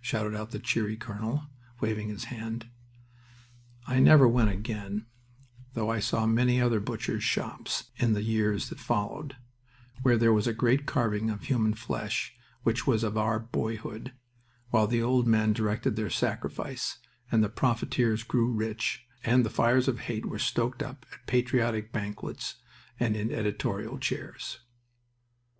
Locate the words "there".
10.16-10.32